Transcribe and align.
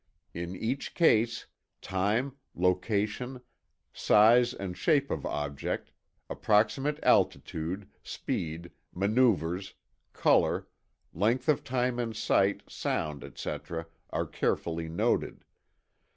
In 0.33 0.55
each 0.55 0.95
case, 0.95 1.45
time, 1.79 2.35
location, 2.55 3.39
size 3.93 4.51
and 4.51 4.75
shape 4.75 5.11
of 5.11 5.27
object, 5.27 5.91
approximate 6.27 6.97
altitude, 7.03 7.87
speed, 8.01 8.71
maneuvers, 8.91 9.75
color, 10.11 10.67
length 11.13 11.47
of 11.47 11.63
time 11.63 11.99
in 11.99 12.15
sight, 12.15 12.61
sound, 12.67 13.23
etc., 13.23 13.85
are 14.09 14.25
carefully 14.25 14.89
noted. 14.89 15.45